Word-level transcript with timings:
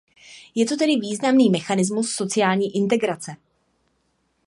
Je 0.55 0.65
to 0.65 0.77
tedy 0.77 0.95
významný 0.95 1.49
mechanismus 1.49 2.11
sociální 2.11 2.75
integrace. 2.75 3.35